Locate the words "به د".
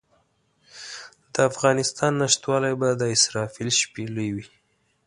2.81-3.03